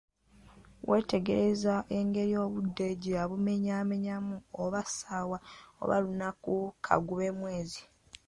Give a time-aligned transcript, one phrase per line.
[0.89, 5.37] Weetegerezza engeri obudde gye yabumenyamenyamu, oba ssaawa,
[5.81, 7.81] oba lunaku, kagube mwezi!